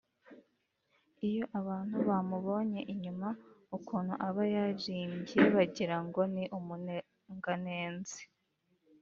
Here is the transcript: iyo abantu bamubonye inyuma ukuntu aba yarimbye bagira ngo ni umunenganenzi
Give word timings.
iyo 1.27 1.43
abantu 1.59 1.95
bamubonye 2.07 2.79
inyuma 2.93 3.29
ukuntu 3.77 4.13
aba 4.27 4.43
yarimbye 4.55 5.39
bagira 5.55 5.97
ngo 6.05 6.21
ni 6.33 6.43
umunenganenzi 6.57 8.21